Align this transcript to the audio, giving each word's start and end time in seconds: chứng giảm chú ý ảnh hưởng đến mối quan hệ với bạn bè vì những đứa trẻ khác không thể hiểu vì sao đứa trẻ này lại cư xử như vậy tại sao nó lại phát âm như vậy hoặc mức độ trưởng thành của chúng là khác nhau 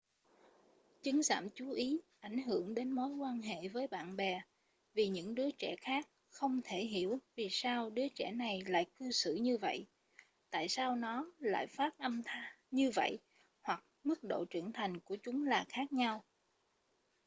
chứng 1.01 1.23
giảm 1.23 1.47
chú 1.55 1.71
ý 1.71 1.99
ảnh 2.19 2.37
hưởng 2.37 2.73
đến 2.75 2.91
mối 2.91 3.09
quan 3.15 3.41
hệ 3.41 3.67
với 3.67 3.87
bạn 3.87 4.15
bè 4.15 4.41
vì 4.93 5.07
những 5.07 5.35
đứa 5.35 5.51
trẻ 5.51 5.75
khác 5.81 6.07
không 6.29 6.61
thể 6.63 6.77
hiểu 6.77 7.19
vì 7.35 7.47
sao 7.51 7.89
đứa 7.89 8.07
trẻ 8.07 8.31
này 8.31 8.61
lại 8.65 8.85
cư 8.99 9.11
xử 9.11 9.35
như 9.35 9.57
vậy 9.57 9.85
tại 10.49 10.69
sao 10.69 10.95
nó 10.95 11.31
lại 11.39 11.67
phát 11.67 11.97
âm 11.97 12.21
như 12.71 12.91
vậy 12.93 13.19
hoặc 13.61 13.83
mức 14.03 14.23
độ 14.23 14.45
trưởng 14.49 14.71
thành 14.73 14.99
của 14.99 15.17
chúng 15.23 15.45
là 15.47 15.65
khác 15.69 15.93
nhau 15.93 16.23